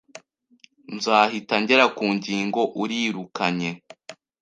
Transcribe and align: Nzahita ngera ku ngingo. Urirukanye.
Nzahita 0.95 1.55
ngera 1.61 1.85
ku 1.97 2.05
ngingo. 2.15 2.61
Urirukanye. 2.81 3.69